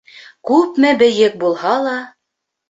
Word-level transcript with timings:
Күпме 0.51 0.93
бейек 1.01 1.37
булһа 1.45 1.75
ла 1.89 1.93